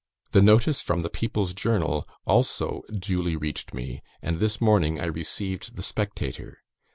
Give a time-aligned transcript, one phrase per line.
[0.31, 5.75] The notice from the People's Journal also duly reached me, and this morning I received
[5.75, 6.57] the Spectator.